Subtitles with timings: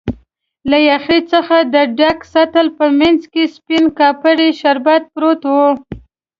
[0.69, 5.55] له یخی څخه د ډک سطل په مینځ کې سپین کاپري شربت پروت و.